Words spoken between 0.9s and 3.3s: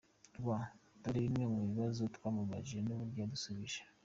dore bimwe mu bibazo twamubajije n’uburyo